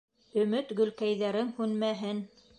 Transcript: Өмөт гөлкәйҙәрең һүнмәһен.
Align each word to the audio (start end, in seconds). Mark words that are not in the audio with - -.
Өмөт 0.43 0.73
гөлкәйҙәрең 0.79 1.53
һүнмәһен. 1.61 2.27